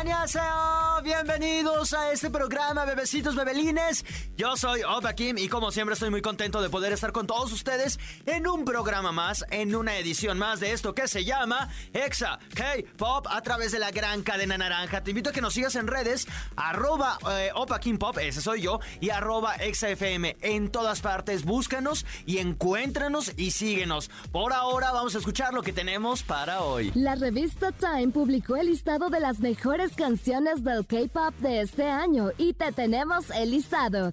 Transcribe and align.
¡Annyeonghaseyo! 0.00 1.02
Bienvenidos 1.02 1.92
a 1.94 2.12
este 2.12 2.30
programa, 2.30 2.84
bebecitos, 2.84 3.34
bebelines. 3.34 4.04
Yo 4.36 4.56
soy 4.56 4.82
Opa 4.82 5.14
Kim 5.14 5.38
y 5.38 5.48
como 5.48 5.70
siempre 5.70 5.94
estoy 5.94 6.10
muy 6.10 6.20
contento 6.20 6.60
de 6.60 6.68
poder 6.68 6.92
estar 6.92 7.12
con 7.12 7.26
todos 7.26 7.52
ustedes 7.52 7.98
en 8.26 8.46
un 8.46 8.64
programa 8.64 9.12
más, 9.12 9.44
en 9.50 9.74
una 9.74 9.96
edición 9.96 10.38
más 10.38 10.60
de 10.60 10.72
esto 10.72 10.94
que 10.94 11.08
se 11.08 11.24
llama 11.24 11.70
Exa 11.92 12.38
K-Pop 12.54 13.26
a 13.30 13.40
través 13.42 13.72
de 13.72 13.78
la 13.78 13.90
gran 13.90 14.22
cadena 14.22 14.58
naranja. 14.58 15.02
Te 15.02 15.10
invito 15.10 15.30
a 15.30 15.32
que 15.32 15.40
nos 15.40 15.54
sigas 15.54 15.74
en 15.76 15.86
redes, 15.86 16.26
arroba 16.56 17.18
eh, 17.32 17.50
Opa 17.54 17.80
Kim 17.80 17.96
Pop, 17.96 18.18
ese 18.18 18.42
soy 18.42 18.62
yo, 18.62 18.80
y 19.00 19.10
arroba 19.10 19.56
ExaFM. 19.56 20.36
En 20.42 20.70
todas 20.70 21.00
partes, 21.00 21.44
búscanos 21.44 22.04
y 22.26 22.38
encuéntranos 22.38 23.32
y 23.36 23.52
síguenos. 23.52 24.10
Por 24.32 24.52
ahora 24.52 24.92
vamos 24.92 25.14
a 25.14 25.18
escuchar 25.18 25.54
lo 25.54 25.62
que 25.62 25.72
tenemos 25.72 26.22
para 26.22 26.60
hoy. 26.60 26.90
La 26.94 27.14
revista 27.14 27.72
Time 27.72 28.08
publicó 28.08 28.56
el 28.56 28.66
listado 28.66 29.08
de 29.08 29.20
las 29.20 29.40
mejores 29.40 29.89
canciones 29.92 30.62
del 30.64 30.86
K-pop 30.86 31.34
de 31.38 31.60
este 31.62 31.84
año 31.84 32.30
y 32.38 32.52
te 32.52 32.72
tenemos 32.72 33.30
el 33.30 33.50
listado. 33.50 34.12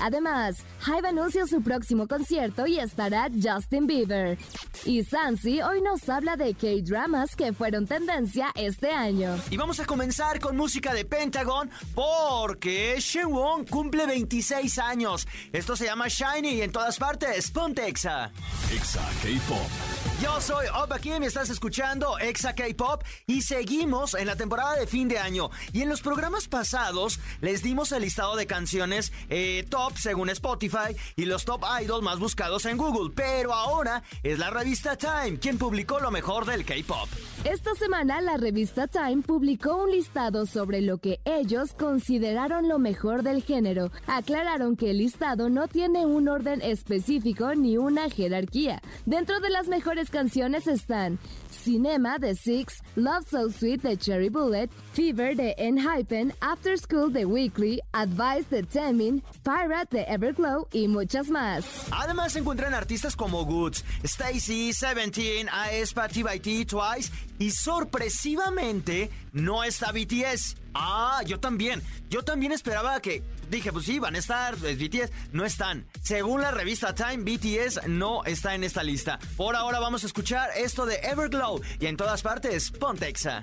Además, 0.00 0.64
Hybe 0.86 1.08
anuncia 1.08 1.46
su 1.46 1.62
próximo 1.62 2.06
concierto 2.06 2.66
y 2.66 2.78
estará 2.78 3.28
Justin 3.42 3.86
Bieber. 3.86 4.38
Y 4.84 5.04
Sansi 5.04 5.62
hoy 5.62 5.80
nos 5.80 6.08
habla 6.08 6.36
de 6.36 6.54
K-dramas 6.54 7.34
que 7.34 7.52
fueron 7.52 7.86
tendencia 7.86 8.52
este 8.54 8.90
año. 8.90 9.36
Y 9.50 9.56
vamos 9.56 9.80
a 9.80 9.86
comenzar 9.86 10.38
con 10.40 10.56
música 10.56 10.92
de 10.92 11.04
Pentagon 11.04 11.70
porque 11.94 12.96
Shenwon 12.98 13.64
cumple 13.66 14.06
26 14.06 14.78
años. 14.78 15.26
Esto 15.52 15.76
se 15.76 15.86
llama 15.86 16.08
Shiny 16.08 16.54
y 16.54 16.62
en 16.62 16.72
todas 16.72 16.98
partes. 16.98 17.50
Ponte 17.50 17.86
Exa. 17.86 18.30
Exa 18.72 19.02
K-Pop. 19.22 20.15
Yo 20.22 20.40
soy 20.40 20.64
Opa 20.74 20.98
Kim 20.98 21.22
y 21.22 21.26
estás 21.26 21.50
escuchando 21.50 22.18
Exa 22.18 22.54
K-Pop 22.54 23.02
y 23.26 23.42
seguimos 23.42 24.14
en 24.14 24.26
la 24.26 24.34
temporada 24.34 24.74
de 24.76 24.86
fin 24.86 25.08
de 25.08 25.18
año. 25.18 25.50
Y 25.74 25.82
en 25.82 25.90
los 25.90 26.00
programas 26.00 26.48
pasados 26.48 27.20
les 27.42 27.62
dimos 27.62 27.92
el 27.92 28.00
listado 28.00 28.34
de 28.34 28.46
canciones 28.46 29.12
eh, 29.28 29.66
top 29.68 29.92
según 29.98 30.30
Spotify 30.30 30.96
y 31.16 31.26
los 31.26 31.44
top 31.44 31.62
idols 31.82 32.02
más 32.02 32.18
buscados 32.18 32.64
en 32.64 32.78
Google. 32.78 33.12
Pero 33.14 33.52
ahora 33.52 34.02
es 34.22 34.38
la 34.38 34.48
revista 34.48 34.96
Time 34.96 35.38
quien 35.38 35.58
publicó 35.58 36.00
lo 36.00 36.10
mejor 36.10 36.46
del 36.46 36.64
K-Pop. 36.64 37.10
Esta 37.44 37.74
semana 37.74 38.22
la 38.22 38.38
revista 38.38 38.88
Time 38.88 39.22
publicó 39.22 39.76
un 39.76 39.90
listado 39.90 40.46
sobre 40.46 40.80
lo 40.80 40.96
que 40.96 41.20
ellos 41.26 41.74
consideraron 41.74 42.68
lo 42.68 42.78
mejor 42.78 43.22
del 43.22 43.42
género. 43.42 43.92
Aclararon 44.06 44.76
que 44.76 44.92
el 44.92 44.98
listado 44.98 45.50
no 45.50 45.68
tiene 45.68 46.06
un 46.06 46.28
orden 46.28 46.62
específico 46.62 47.54
ni 47.54 47.76
una 47.76 48.08
jerarquía. 48.08 48.80
Dentro 49.04 49.40
de 49.40 49.50
las 49.50 49.68
mejores 49.68 50.05
canciones 50.10 50.66
están 50.66 51.18
Cinema 51.50 52.18
de 52.18 52.34
Six, 52.34 52.82
Love 52.94 53.26
So 53.28 53.50
Sweet 53.50 53.82
de 53.82 53.96
Cherry 53.96 54.28
Bullet, 54.28 54.68
Fever 54.92 55.36
de 55.36 55.54
Enhypen, 55.58 56.32
After 56.40 56.78
School 56.78 57.12
de 57.12 57.24
Weekly, 57.24 57.80
Advice 57.92 58.46
de 58.50 58.62
Temin, 58.62 59.22
Pirate 59.42 59.96
de 59.96 60.02
Everglow 60.04 60.68
y 60.72 60.88
muchas 60.88 61.28
más. 61.28 61.64
Además 61.90 62.32
se 62.32 62.40
encuentran 62.40 62.74
artistas 62.74 63.16
como 63.16 63.44
Goods, 63.44 63.84
Stacy, 64.02 64.72
Seventeen, 64.72 65.48
aespa, 65.50 66.08
T 66.08 66.22
Twice 66.66 67.10
y 67.38 67.50
sorpresivamente 67.50 69.10
no 69.32 69.64
está 69.64 69.92
BTS. 69.92 70.56
Ah, 70.74 71.22
yo 71.26 71.40
también. 71.40 71.82
Yo 72.10 72.22
también 72.22 72.52
esperaba 72.52 73.00
que. 73.00 73.22
Dije, 73.50 73.72
pues 73.72 73.86
sí, 73.86 73.98
van 73.98 74.14
a 74.14 74.18
estar 74.18 74.56
BTS. 74.56 75.10
No 75.32 75.44
están. 75.44 75.86
Según 76.02 76.40
la 76.40 76.50
revista 76.50 76.94
Time, 76.94 77.18
BTS 77.18 77.86
no 77.88 78.24
está 78.24 78.54
en 78.54 78.64
esta 78.64 78.82
lista. 78.82 79.18
Por 79.36 79.56
ahora 79.56 79.78
vamos 79.78 80.04
a 80.04 80.06
escuchar 80.06 80.50
esto 80.56 80.86
de 80.86 80.96
Everglow 80.96 81.60
y 81.80 81.86
en 81.86 81.96
todas 81.96 82.22
partes, 82.22 82.70
Pontexa. 82.70 83.42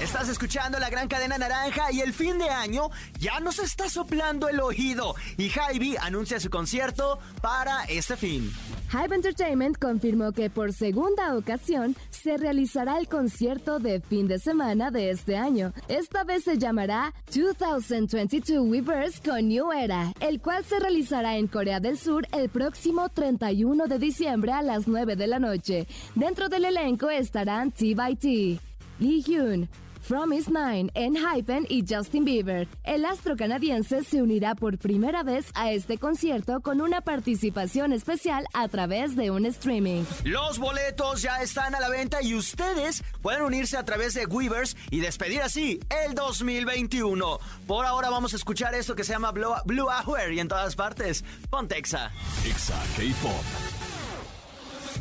Estás 0.00 0.28
escuchando 0.28 0.78
la 0.78 0.90
gran 0.90 1.08
cadena 1.08 1.38
naranja 1.38 1.90
y 1.90 2.02
el 2.02 2.12
fin 2.12 2.38
de 2.38 2.48
año 2.48 2.88
ya 3.18 3.40
nos 3.40 3.58
está 3.58 3.90
soplando 3.90 4.48
el 4.48 4.60
oído. 4.60 5.16
Y 5.36 5.50
Hybe 5.50 5.98
anuncia 6.00 6.38
su 6.38 6.50
concierto 6.50 7.18
para 7.42 7.82
este 7.84 8.16
fin. 8.16 8.48
Hype 8.90 9.12
Entertainment 9.12 9.76
confirmó 9.76 10.30
que 10.30 10.50
por 10.50 10.72
segunda 10.72 11.36
ocasión 11.36 11.96
se 12.10 12.36
realizará 12.36 12.96
el 12.98 13.08
concierto 13.08 13.80
de 13.80 14.00
fin 14.00 14.28
de 14.28 14.38
semana 14.38 14.92
de 14.92 15.10
este 15.10 15.36
año. 15.36 15.72
Esta 15.88 16.22
vez 16.22 16.44
se 16.44 16.58
llamará 16.58 17.12
2022 17.34 18.68
Weverse 18.68 19.20
con 19.20 19.48
New 19.48 19.72
Era, 19.72 20.12
el 20.20 20.40
cual 20.40 20.64
se 20.64 20.78
realizará 20.78 21.36
en 21.38 21.48
Corea 21.48 21.80
del 21.80 21.98
Sur 21.98 22.24
el 22.32 22.48
próximo 22.50 23.08
31 23.08 23.88
de 23.88 23.98
diciembre 23.98 24.52
a 24.52 24.62
las 24.62 24.86
9 24.86 25.16
de 25.16 25.26
la 25.26 25.40
noche. 25.40 25.88
Dentro 26.14 26.48
del 26.48 26.66
elenco 26.66 27.10
estarán 27.10 27.72
T 27.72 27.96
by 27.96 28.14
T, 28.14 28.60
Lee 29.00 29.22
Hyun, 29.22 29.68
From 30.08 30.32
Is 30.32 30.48
Nine, 30.48 30.90
Hypen 30.94 31.66
y 31.68 31.84
Justin 31.86 32.24
Bieber. 32.24 32.66
El 32.82 33.04
astro 33.04 33.36
canadiense 33.36 34.02
se 34.04 34.22
unirá 34.22 34.54
por 34.54 34.78
primera 34.78 35.22
vez 35.22 35.50
a 35.54 35.70
este 35.70 35.98
concierto 35.98 36.62
con 36.62 36.80
una 36.80 37.02
participación 37.02 37.92
especial 37.92 38.46
a 38.54 38.68
través 38.68 39.16
de 39.16 39.30
un 39.30 39.44
streaming. 39.44 40.04
Los 40.24 40.58
boletos 40.58 41.20
ya 41.20 41.42
están 41.42 41.74
a 41.74 41.80
la 41.80 41.90
venta 41.90 42.22
y 42.22 42.34
ustedes 42.34 43.04
pueden 43.20 43.42
unirse 43.42 43.76
a 43.76 43.84
través 43.84 44.14
de 44.14 44.24
Weavers 44.24 44.78
y 44.90 45.00
despedir 45.00 45.42
así 45.42 45.78
el 46.06 46.14
2021. 46.14 47.38
Por 47.66 47.84
ahora 47.84 48.08
vamos 48.08 48.32
a 48.32 48.36
escuchar 48.36 48.74
esto 48.74 48.96
que 48.96 49.04
se 49.04 49.12
llama 49.12 49.32
Blue, 49.32 49.52
Blue 49.66 49.88
Hour 49.88 50.32
y 50.32 50.40
en 50.40 50.48
todas 50.48 50.74
partes, 50.74 51.22
Pontexa. 51.50 52.10
Exa 52.46 52.82
K-Pop. 52.96 53.77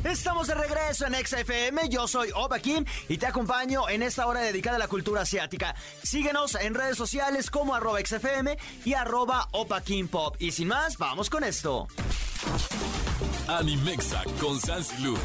Estamos 0.07 0.47
de 0.47 0.55
regreso 0.55 1.05
en 1.05 1.13
XFM, 1.15 1.89
yo 1.89 2.07
soy 2.07 2.29
Oba 2.33 2.59
Kim 2.59 2.85
y 3.09 3.17
te 3.17 3.25
acompaño 3.27 3.89
en 3.89 4.01
esta 4.01 4.25
hora 4.25 4.39
dedicada 4.39 4.77
a 4.77 4.79
la 4.79 4.87
cultura 4.87 5.23
asiática. 5.23 5.75
Síguenos 6.01 6.55
en 6.55 6.75
redes 6.75 6.95
sociales 6.95 7.51
como 7.51 7.75
arroba 7.75 7.99
XFM 7.99 8.57
y 8.85 8.93
arroba 8.93 9.49
Opa 9.51 9.81
Kim 9.81 10.07
Pop. 10.07 10.37
Y 10.39 10.51
sin 10.53 10.69
más, 10.69 10.97
vamos 10.97 11.29
con 11.29 11.43
esto. 11.43 11.89
Animexa 13.49 14.23
con 14.39 14.57
Sansilu. 14.61 15.17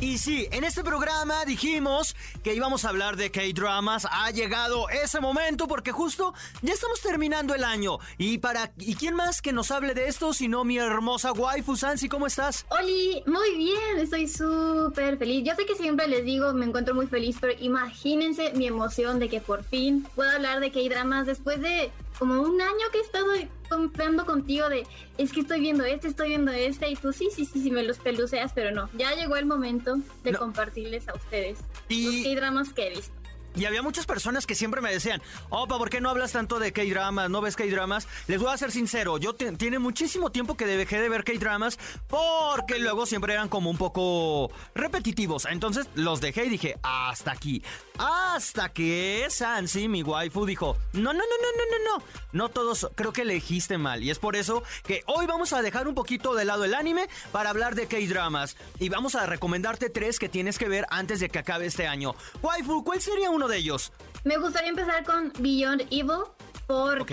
Y 0.00 0.18
sí, 0.18 0.46
en 0.52 0.62
este 0.62 0.84
programa 0.84 1.44
dijimos 1.44 2.14
que 2.44 2.54
íbamos 2.54 2.84
a 2.84 2.90
hablar 2.90 3.16
de 3.16 3.32
K-dramas. 3.32 4.06
Ha 4.08 4.30
llegado 4.30 4.88
ese 4.90 5.18
momento 5.18 5.66
porque 5.66 5.90
justo 5.90 6.34
ya 6.62 6.72
estamos 6.72 7.00
terminando 7.00 7.52
el 7.52 7.64
año. 7.64 7.98
Y 8.16 8.38
para 8.38 8.70
y 8.78 8.94
quién 8.94 9.16
más 9.16 9.42
que 9.42 9.52
nos 9.52 9.72
hable 9.72 9.94
de 9.94 10.06
esto 10.06 10.32
sino 10.32 10.62
mi 10.62 10.78
hermosa 10.78 11.32
waifu 11.32 11.76
Sansi, 11.76 12.08
¿cómo 12.08 12.28
estás? 12.28 12.64
Oli, 12.68 13.24
muy 13.26 13.56
bien, 13.56 13.98
estoy 13.98 14.28
súper 14.28 15.18
feliz. 15.18 15.42
Yo 15.44 15.56
sé 15.56 15.66
que 15.66 15.74
siempre 15.74 16.06
les 16.06 16.24
digo, 16.24 16.52
me 16.54 16.66
encuentro 16.66 16.94
muy 16.94 17.08
feliz, 17.08 17.36
pero 17.40 17.54
imagínense 17.58 18.52
mi 18.52 18.68
emoción 18.68 19.18
de 19.18 19.28
que 19.28 19.40
por 19.40 19.64
fin 19.64 20.06
puedo 20.14 20.30
hablar 20.30 20.60
de 20.60 20.70
K-dramas 20.70 21.26
después 21.26 21.60
de 21.60 21.90
como 22.18 22.42
un 22.42 22.60
año 22.60 22.86
que 22.90 22.98
he 22.98 23.02
estado 23.02 23.26
comprando 23.68 24.26
contigo 24.26 24.68
de 24.68 24.86
es 25.18 25.32
que 25.32 25.40
estoy 25.40 25.60
viendo 25.60 25.84
este, 25.84 26.08
estoy 26.08 26.28
viendo 26.28 26.50
este, 26.50 26.88
y 26.90 26.96
tú 26.96 27.12
sí, 27.12 27.28
sí, 27.34 27.44
sí, 27.44 27.62
sí 27.62 27.70
me 27.70 27.82
los 27.82 27.98
peluceas, 27.98 28.52
pero 28.54 28.70
no. 28.72 28.88
Ya 28.94 29.14
llegó 29.14 29.36
el 29.36 29.46
momento 29.46 29.96
de 30.24 30.34
compartirles 30.34 31.08
a 31.08 31.14
ustedes 31.14 31.58
y... 31.88 32.34
los 32.34 32.72
que 32.72 32.86
he 32.86 32.90
visto. 32.90 33.17
Y 33.56 33.64
había 33.64 33.82
muchas 33.82 34.06
personas 34.06 34.46
que 34.46 34.54
siempre 34.54 34.80
me 34.80 34.92
decían, 34.92 35.20
Opa, 35.50 35.78
¿por 35.78 35.90
qué 35.90 36.00
no 36.00 36.10
hablas 36.10 36.32
tanto 36.32 36.58
de 36.58 36.72
K-dramas? 36.72 37.28
¿No 37.30 37.40
ves 37.40 37.56
K-dramas? 37.56 38.06
Les 38.26 38.40
voy 38.40 38.52
a 38.52 38.56
ser 38.56 38.70
sincero, 38.70 39.18
yo 39.18 39.34
tiene 39.34 39.78
muchísimo 39.78 40.30
tiempo 40.30 40.56
que 40.56 40.66
dejé 40.66 41.00
de 41.00 41.08
ver 41.08 41.24
K-dramas 41.24 41.78
porque 42.06 42.78
luego 42.78 43.06
siempre 43.06 43.34
eran 43.34 43.48
como 43.48 43.70
un 43.70 43.76
poco 43.76 44.50
repetitivos. 44.74 45.46
Entonces 45.46 45.88
los 45.94 46.20
dejé 46.20 46.46
y 46.46 46.50
dije, 46.50 46.78
hasta 46.82 47.32
aquí. 47.32 47.62
Hasta 47.98 48.68
que 48.72 49.26
Sansi, 49.28 49.88
mi 49.88 50.02
waifu, 50.02 50.46
dijo, 50.46 50.76
no, 50.92 51.12
no, 51.12 51.18
no, 51.18 51.18
no, 51.18 51.48
no, 51.56 51.64
no, 51.70 51.98
no. 51.98 52.04
No 52.32 52.48
todos, 52.48 52.88
creo 52.94 53.12
que 53.12 53.22
elegiste 53.22 53.78
mal. 53.78 54.04
Y 54.04 54.10
es 54.10 54.18
por 54.18 54.36
eso 54.36 54.62
que 54.84 55.02
hoy 55.06 55.26
vamos 55.26 55.52
a 55.52 55.62
dejar 55.62 55.88
un 55.88 55.94
poquito 55.94 56.34
de 56.34 56.44
lado 56.44 56.64
el 56.64 56.74
anime 56.74 57.08
para 57.32 57.50
hablar 57.50 57.74
de 57.74 57.86
K-dramas. 57.86 58.56
Y 58.78 58.88
vamos 58.88 59.14
a 59.14 59.26
recomendarte 59.26 59.90
tres 59.90 60.18
que 60.18 60.28
tienes 60.28 60.58
que 60.58 60.68
ver 60.68 60.86
antes 60.90 61.20
de 61.20 61.28
que 61.28 61.38
acabe 61.38 61.66
este 61.66 61.86
año. 61.86 62.14
Waifu, 62.42 62.84
¿cuál 62.84 63.00
sería 63.00 63.30
uno 63.38 63.48
de 63.48 63.58
ellos? 63.58 63.92
Me 64.24 64.36
gustaría 64.36 64.68
empezar 64.68 65.04
con 65.04 65.32
Beyond 65.38 65.82
Evil 65.90 66.24
por... 66.66 67.00
Ok. 67.00 67.12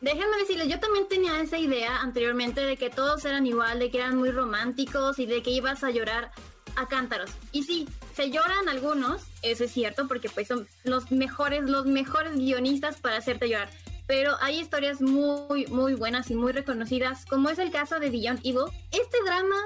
Déjenme 0.00 0.36
decirles, 0.38 0.66
yo 0.68 0.80
también 0.80 1.06
tenía 1.08 1.40
esa 1.40 1.58
idea 1.58 2.00
anteriormente 2.00 2.62
de 2.62 2.76
que 2.76 2.90
todos 2.90 3.24
eran 3.24 3.46
igual, 3.46 3.78
de 3.78 3.90
que 3.90 3.98
eran 3.98 4.16
muy 4.16 4.30
románticos 4.30 5.18
y 5.18 5.26
de 5.26 5.42
que 5.42 5.50
ibas 5.50 5.84
a 5.84 5.90
llorar 5.90 6.32
a 6.74 6.88
cántaros. 6.88 7.30
Y 7.52 7.62
sí, 7.62 7.88
se 8.14 8.30
lloran 8.30 8.68
algunos, 8.68 9.22
eso 9.42 9.64
es 9.64 9.70
cierto, 9.70 10.08
porque 10.08 10.28
pues 10.28 10.48
son 10.48 10.66
los 10.84 11.12
mejores, 11.12 11.64
los 11.64 11.86
mejores 11.86 12.34
guionistas 12.34 13.00
para 13.00 13.18
hacerte 13.18 13.48
llorar. 13.48 13.70
Pero 14.08 14.36
hay 14.40 14.58
historias 14.58 15.00
muy, 15.00 15.66
muy 15.66 15.94
buenas 15.94 16.30
y 16.30 16.34
muy 16.34 16.52
reconocidas, 16.52 17.26
como 17.26 17.48
es 17.48 17.60
el 17.60 17.70
caso 17.70 18.00
de 18.00 18.10
Beyond 18.10 18.40
Evil. 18.42 18.64
Este 18.90 19.18
drama 19.24 19.56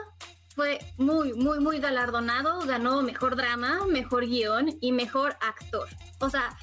fue 0.55 0.79
muy, 0.97 1.33
muy, 1.35 1.59
muy 1.61 1.79
galardonado. 1.81 2.61
Ganó 2.67 3.03
mejor 3.03 3.37
drama, 3.37 3.87
mejor 3.87 4.27
guion 4.27 4.77
y 4.81 4.93
mejor 4.93 5.37
actor. 5.41 5.89
O 6.21 6.31
sea, 6.31 6.57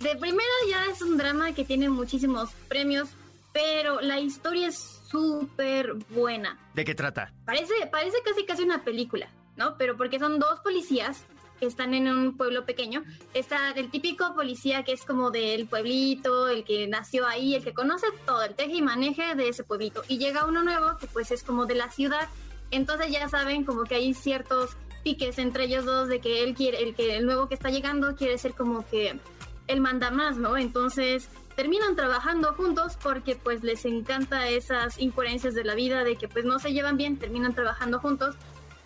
de 0.00 0.16
primera 0.16 0.44
ya 0.68 0.86
es 0.86 1.00
un 1.02 1.16
drama 1.16 1.52
que 1.52 1.64
tiene 1.64 1.88
muchísimos 1.88 2.50
premios, 2.68 3.08
pero 3.52 4.00
la 4.00 4.18
historia 4.20 4.68
es 4.68 4.78
súper 5.10 5.94
buena. 6.10 6.58
¿De 6.74 6.84
qué 6.84 6.94
trata? 6.94 7.32
Parece, 7.44 7.74
parece 7.90 8.16
casi 8.24 8.44
casi 8.44 8.62
una 8.64 8.82
película, 8.82 9.28
¿no? 9.56 9.76
Pero 9.78 9.96
porque 9.96 10.18
son 10.18 10.38
dos 10.38 10.60
policías 10.60 11.24
que 11.60 11.66
están 11.66 11.94
en 11.94 12.08
un 12.08 12.36
pueblo 12.36 12.64
pequeño. 12.64 13.04
Está 13.32 13.70
el 13.70 13.90
típico 13.90 14.34
policía 14.34 14.82
que 14.82 14.92
es 14.92 15.04
como 15.04 15.30
del 15.30 15.66
pueblito, 15.66 16.48
el 16.48 16.64
que 16.64 16.86
nació 16.88 17.26
ahí, 17.26 17.54
el 17.54 17.62
que 17.62 17.72
conoce 17.72 18.06
todo, 18.26 18.42
el 18.42 18.54
teje 18.54 18.74
y 18.74 18.82
maneje 18.82 19.34
de 19.34 19.48
ese 19.48 19.62
pueblito. 19.62 20.02
Y 20.08 20.18
llega 20.18 20.46
uno 20.46 20.62
nuevo 20.62 20.98
que 20.98 21.06
pues 21.06 21.30
es 21.30 21.44
como 21.44 21.66
de 21.66 21.76
la 21.76 21.90
ciudad. 21.90 22.28
Entonces 22.74 23.10
ya 23.10 23.28
saben 23.28 23.64
como 23.64 23.84
que 23.84 23.94
hay 23.94 24.14
ciertos 24.14 24.76
piques 25.02 25.38
entre 25.38 25.64
ellos 25.64 25.84
dos 25.84 26.08
de 26.08 26.20
que 26.20 26.42
él 26.42 26.54
quiere, 26.54 26.82
el 26.82 26.94
que 26.94 27.16
el 27.16 27.26
nuevo 27.26 27.48
que 27.48 27.54
está 27.54 27.70
llegando 27.70 28.16
quiere 28.16 28.36
ser 28.38 28.54
como 28.54 28.86
que 28.88 29.18
él 29.66 29.80
manda 29.80 30.10
más, 30.10 30.36
¿no? 30.36 30.56
Entonces 30.56 31.28
terminan 31.54 31.94
trabajando 31.94 32.52
juntos 32.54 32.98
porque 33.02 33.36
pues 33.36 33.62
les 33.62 33.84
encanta 33.84 34.48
esas 34.48 34.98
incoherencias 34.98 35.54
de 35.54 35.62
la 35.64 35.74
vida, 35.74 36.02
de 36.02 36.16
que 36.16 36.26
pues 36.26 36.44
no 36.44 36.58
se 36.58 36.72
llevan 36.72 36.96
bien, 36.96 37.18
terminan 37.18 37.54
trabajando 37.54 38.00
juntos. 38.00 38.34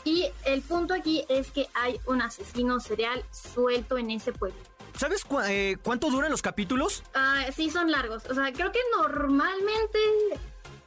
Y 0.05 0.27
el 0.45 0.63
punto 0.63 0.95
aquí 0.95 1.25
es 1.29 1.51
que 1.51 1.69
hay 1.75 1.99
un 2.07 2.21
asesino 2.23 2.81
serial 2.81 3.25
suelto 3.31 3.97
en 3.99 4.11
ese 4.11 4.33
pueblo. 4.33 4.59
¿Sabes 4.97 5.25
eh, 5.49 5.77
cuánto 5.83 6.11
duran 6.11 6.31
los 6.31 6.43
capítulos? 6.43 7.05
Ah, 7.15 7.47
sí, 7.55 7.71
son 7.71 7.91
largos. 7.91 8.25
O 8.27 8.35
sea, 8.35 8.53
creo 8.53 8.73
que 8.73 8.81
normalmente 8.97 9.99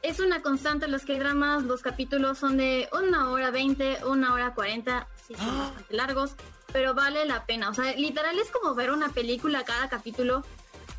es 0.02 0.20
una 0.20 0.42
constante 0.42 0.88
los 0.88 1.04
que 1.04 1.18
dramas, 1.18 1.62
los 1.62 1.82
capítulos 1.82 2.38
son 2.38 2.56
de 2.56 2.88
una 2.92 3.30
hora 3.30 3.50
veinte, 3.50 3.98
una 4.04 4.32
hora 4.34 4.54
cuarenta, 4.54 5.06
sí 5.26 5.34
son 5.34 5.50
¡Ah! 5.50 5.58
bastante 5.58 5.94
largos, 5.94 6.34
pero 6.72 6.94
vale 6.94 7.24
la 7.26 7.44
pena. 7.46 7.70
O 7.70 7.74
sea, 7.74 7.94
literal 7.94 8.38
es 8.38 8.50
como 8.50 8.74
ver 8.74 8.90
una 8.90 9.10
película 9.10 9.64
cada 9.64 9.88
capítulo 9.88 10.44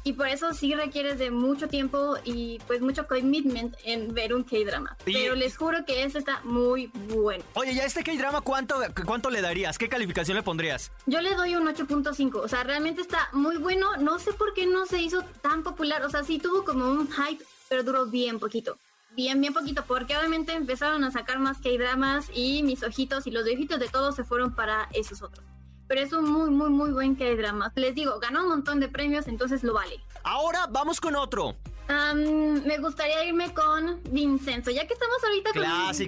y 0.06 0.14
por 0.14 0.28
eso 0.28 0.54
sí 0.54 0.74
requieres 0.74 1.18
de 1.18 1.32
mucho 1.32 1.68
tiempo 1.68 2.18
y 2.26 2.60
pues 2.68 2.82
mucho 2.82 3.08
commitment 3.08 3.76
en 3.86 4.14
ver 4.14 4.34
un 4.34 4.44
K-drama. 4.44 4.98
Pero 5.06 5.36
les 5.36 5.56
juro 5.58 5.86
que 5.86 6.04
ese 6.04 6.18
está 6.18 6.42
muy 6.44 6.88
bueno. 7.10 7.44
Oye, 7.54 7.74
ya 7.74 7.86
este 7.86 8.04
K-drama, 8.04 8.42
¿cuánto, 8.42 8.76
¿cuánto 9.06 9.30
le 9.30 9.42
darías? 9.42 9.78
¿Qué 9.78 9.88
calificación 9.88 10.36
le 10.36 10.44
pondrías? 10.44 10.92
Yo 11.06 11.22
le 11.22 11.36
doy 11.36 11.56
un 11.56 11.68
8.5. 11.68 12.36
O 12.36 12.48
sea, 12.48 12.64
realmente 12.64 13.02
está 13.02 13.30
muy 13.32 13.58
bueno. 13.58 13.96
No 13.98 14.20
sé 14.20 14.34
por 14.34 14.54
qué 14.54 14.66
no 14.66 14.86
se 14.86 15.02
hizo 15.02 15.24
tan 15.42 15.64
popular. 15.64 16.04
O 16.04 16.10
sea, 16.10 16.24
sí 16.24 16.38
tuvo 16.38 16.66
como 16.66 16.86
un 16.86 17.10
hype, 17.10 17.44
pero 17.70 17.84
duró 17.84 18.06
bien 18.06 18.40
poquito. 18.40 18.78
Bien, 19.16 19.40
bien 19.40 19.54
poquito, 19.54 19.84
porque 19.86 20.18
obviamente 20.18 20.54
empezaron 20.54 21.04
a 21.04 21.12
sacar 21.12 21.40
más 21.40 21.60
K-dramas 21.60 22.30
y 22.34 22.64
mis 22.64 22.84
ojitos 22.84 23.28
y 23.28 23.32
los 23.32 23.44
ojitos 23.44 23.80
de 23.80 23.88
todos 23.88 24.16
se 24.16 24.24
fueron 24.24 24.56
para 24.56 24.90
esos 24.94 25.22
otros 25.22 25.46
pero 25.88 26.02
es 26.02 26.14
un 26.14 26.32
muy, 26.32 26.50
muy, 26.50 26.70
muy 26.70 26.92
buen 26.92 27.16
K-drama. 27.16 27.72
Les 27.76 27.94
digo, 27.94 28.20
ganó 28.20 28.42
un 28.44 28.50
montón 28.50 28.80
de 28.80 28.88
premios, 28.88 29.28
entonces 29.28 29.64
lo 29.64 29.74
vale. 29.74 30.00
Ahora 30.24 30.66
vamos 30.68 31.00
con 31.00 31.16
otro. 31.16 31.56
me 31.88 32.78
gustaría 32.80 33.26
irme 33.26 33.54
con 33.54 34.02
Vincenzo, 34.10 34.72
ya 34.72 34.88
que 34.88 34.94
estamos 34.94 35.18
ahorita 35.24 35.52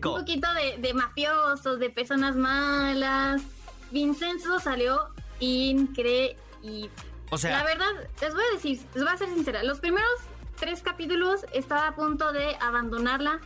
con 0.01 0.13
un 0.13 0.19
poquito 0.21 0.47
de, 0.53 0.77
de, 0.79 0.93
mafiosos, 0.95 1.79
de 1.79 1.91
personas 1.91 2.35
malas. 2.35 3.43
Vincenzo 3.91 4.59
salió 4.59 5.09
increíble. 5.39 6.39
O 7.29 7.37
sea, 7.37 7.59
la 7.59 7.63
verdad, 7.63 7.91
les 8.21 8.33
voy 8.33 8.43
a 8.43 8.55
decir, 8.55 8.79
les 8.95 9.03
voy 9.03 9.13
a 9.13 9.17
ser 9.17 9.29
sincera, 9.29 9.63
los 9.63 9.79
primeros 9.79 10.09
tres 10.59 10.81
capítulos 10.81 11.45
estaba 11.53 11.87
a 11.87 11.95
punto 11.95 12.31
de 12.31 12.55
abandonarla 12.59 13.39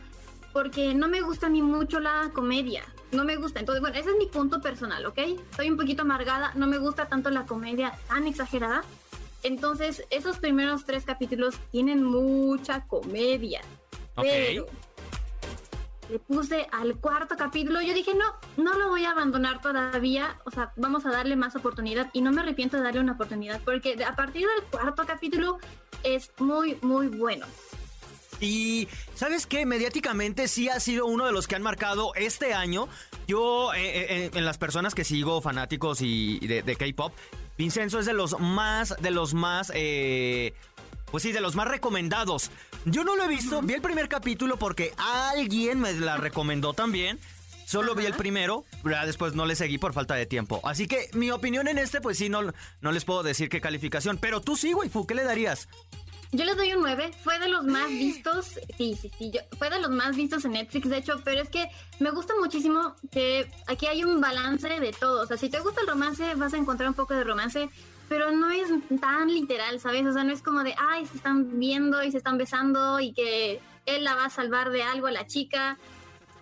porque 0.52 0.94
no 0.94 1.08
me 1.08 1.20
gusta 1.20 1.48
ni 1.48 1.62
mucho 1.62 2.00
la 2.00 2.30
comedia 2.32 2.84
no 3.12 3.24
me 3.24 3.36
gusta. 3.36 3.60
Entonces, 3.60 3.80
bueno, 3.80 3.96
ese 3.96 4.10
es 4.10 4.16
mi 4.16 4.26
punto 4.26 4.60
personal, 4.60 5.04
¿ok? 5.06 5.18
Soy 5.56 5.70
un 5.70 5.76
poquito 5.76 6.02
amargada, 6.02 6.52
no 6.54 6.66
me 6.66 6.78
gusta 6.78 7.06
tanto 7.06 7.30
la 7.30 7.46
comedia 7.46 7.98
tan 8.08 8.26
exagerada. 8.26 8.84
Entonces, 9.42 10.04
esos 10.10 10.38
primeros 10.38 10.84
tres 10.84 11.04
capítulos 11.04 11.58
tienen 11.70 12.02
mucha 12.02 12.86
comedia. 12.86 13.62
Pero 14.16 14.66
le 16.10 16.18
puse 16.18 16.66
al 16.72 16.96
cuarto 16.96 17.36
capítulo, 17.36 17.80
yo 17.80 17.94
dije, 17.94 18.12
no, 18.14 18.34
no 18.62 18.78
lo 18.78 18.88
voy 18.88 19.04
a 19.04 19.12
abandonar 19.12 19.60
todavía, 19.60 20.38
o 20.44 20.50
sea, 20.50 20.72
vamos 20.76 21.06
a 21.06 21.10
darle 21.10 21.36
más 21.36 21.54
oportunidad 21.54 22.10
y 22.12 22.20
no 22.20 22.32
me 22.32 22.40
arrepiento 22.40 22.76
de 22.76 22.82
darle 22.82 23.00
una 23.00 23.12
oportunidad 23.12 23.60
porque 23.64 24.02
a 24.04 24.16
partir 24.16 24.46
del 24.46 24.64
cuarto 24.64 25.06
capítulo 25.06 25.58
es 26.02 26.30
muy, 26.38 26.76
muy 26.82 27.06
bueno. 27.06 27.46
Y 28.40 28.88
sabes 29.14 29.46
qué, 29.46 29.66
mediáticamente 29.66 30.48
sí 30.48 30.68
ha 30.68 30.80
sido 30.80 31.06
uno 31.06 31.26
de 31.26 31.32
los 31.32 31.46
que 31.46 31.56
han 31.56 31.62
marcado 31.62 32.14
este 32.14 32.54
año. 32.54 32.88
Yo, 33.28 33.74
eh, 33.74 33.80
eh, 33.80 34.06
eh, 34.08 34.30
en 34.32 34.44
las 34.46 34.56
personas 34.56 34.94
que 34.94 35.04
sigo, 35.04 35.42
fanáticos 35.42 36.00
y 36.00 36.38
de, 36.46 36.76
K-pop, 36.76 37.12
Vincenzo 37.58 37.98
es 37.98 38.06
de 38.06 38.14
los 38.14 38.40
más, 38.40 38.96
de 38.98 39.10
los 39.10 39.34
más, 39.34 39.70
pues 41.10 41.22
sí, 41.22 41.32
de 41.32 41.40
los 41.40 41.56
más 41.56 41.68
recomendados. 41.68 42.50
Yo 42.84 43.04
no 43.04 43.16
lo 43.16 43.24
he 43.24 43.28
visto, 43.28 43.62
vi 43.62 43.74
el 43.74 43.82
primer 43.82 44.08
capítulo 44.08 44.58
porque 44.58 44.92
alguien 44.98 45.80
me 45.80 45.92
la 45.92 46.16
recomendó 46.16 46.72
también. 46.72 47.18
Solo 47.66 47.94
vi 47.94 48.04
el 48.04 48.14
primero, 48.14 48.64
ya 48.84 49.06
después 49.06 49.34
no 49.34 49.46
le 49.46 49.54
seguí 49.54 49.78
por 49.78 49.92
falta 49.92 50.16
de 50.16 50.26
tiempo. 50.26 50.60
Así 50.64 50.88
que 50.88 51.08
mi 51.12 51.30
opinión 51.30 51.68
en 51.68 51.78
este, 51.78 52.00
pues 52.00 52.18
sí, 52.18 52.28
no, 52.28 52.52
no 52.80 52.92
les 52.92 53.04
puedo 53.04 53.22
decir 53.22 53.48
qué 53.48 53.60
calificación. 53.60 54.18
Pero 54.18 54.40
tú 54.40 54.56
sí, 54.56 54.74
Waifu, 54.74 55.06
¿qué 55.06 55.14
le 55.14 55.22
darías? 55.22 55.68
Yo 56.32 56.44
le 56.44 56.54
doy 56.54 56.72
un 56.74 56.82
9. 56.82 57.12
Fue 57.22 57.38
de 57.38 57.48
los 57.48 57.64
más 57.64 57.88
vistos. 57.88 58.58
Sí, 58.76 58.96
sí, 59.00 59.10
sí. 59.18 59.32
fue 59.58 59.68
de 59.70 59.80
los 59.80 59.90
más 59.90 60.14
vistos 60.14 60.44
en 60.44 60.52
Netflix, 60.52 60.88
de 60.88 60.98
hecho. 60.98 61.20
Pero 61.24 61.42
es 61.42 61.48
que 61.48 61.68
me 61.98 62.10
gusta 62.10 62.34
muchísimo 62.38 62.94
que 63.10 63.50
aquí 63.66 63.86
hay 63.86 64.04
un 64.04 64.20
balance 64.20 64.68
de 64.68 64.92
todo. 64.92 65.22
O 65.22 65.26
sea, 65.26 65.36
si 65.36 65.48
te 65.48 65.58
gusta 65.60 65.80
el 65.80 65.88
romance, 65.88 66.34
vas 66.36 66.54
a 66.54 66.56
encontrar 66.56 66.88
un 66.88 66.94
poco 66.94 67.14
de 67.14 67.24
romance. 67.24 67.68
Pero 68.10 68.30
no 68.30 68.50
es 68.50 68.68
tan 69.00 69.28
literal, 69.28 69.80
¿sabes? 69.80 70.04
O 70.04 70.12
sea, 70.12 70.22
no 70.22 70.32
es 70.32 70.42
como 70.42 70.62
de, 70.62 70.74
ay, 70.76 71.06
se 71.06 71.16
están 71.16 71.58
viendo 71.58 72.02
y 72.02 72.10
se 72.10 72.18
están 72.18 72.36
besando 72.36 73.00
y 73.00 73.14
que 73.14 73.62
él 73.86 74.04
la 74.04 74.14
va 74.14 74.26
a 74.26 74.30
salvar 74.30 74.68
de 74.68 74.82
algo 74.82 75.06
a 75.06 75.12
la 75.12 75.26
chica. 75.26 75.78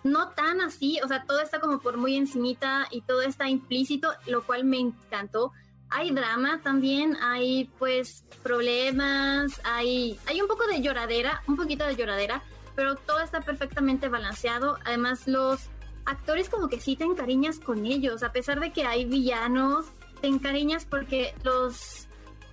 No 0.03 0.29
tan 0.29 0.59
así. 0.59 0.99
O 1.01 1.07
sea, 1.07 1.23
todo 1.23 1.39
está 1.39 1.61
como 1.61 1.79
por 1.79 1.95
muy 1.95 2.17
encimita 2.17 2.87
y 2.91 3.01
todo 3.01 3.21
está 3.21 3.47
implícito, 3.47 4.11
lo 4.25 4.43
cual 4.43 4.65
me 4.65 4.79
encantó 4.79 5.53
hay 5.89 6.11
drama 6.11 6.61
también, 6.63 7.17
hay 7.21 7.69
pues 7.79 8.23
problemas, 8.43 9.59
hay, 9.63 10.19
hay 10.27 10.41
un 10.41 10.47
poco 10.47 10.67
de 10.67 10.81
lloradera, 10.81 11.41
un 11.47 11.55
poquito 11.55 11.85
de 11.85 11.95
lloradera, 11.95 12.43
pero 12.75 12.95
todo 12.95 13.19
está 13.19 13.41
perfectamente 13.41 14.07
balanceado. 14.07 14.77
Además, 14.85 15.27
los 15.27 15.69
actores 16.05 16.49
como 16.49 16.69
que 16.69 16.79
sí 16.79 16.95
te 16.95 17.05
encariñas 17.05 17.59
con 17.59 17.85
ellos, 17.85 18.23
a 18.23 18.31
pesar 18.31 18.59
de 18.59 18.71
que 18.71 18.85
hay 18.85 19.05
villanos, 19.05 19.87
te 20.21 20.27
encariñas 20.27 20.85
porque 20.85 21.33
los, 21.43 22.07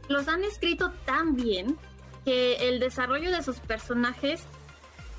los 0.08 0.28
han 0.28 0.44
escrito 0.44 0.92
tan 1.04 1.34
bien 1.36 1.76
que 2.24 2.68
el 2.68 2.80
desarrollo 2.80 3.30
de 3.30 3.42
sus 3.42 3.60
personajes 3.60 4.44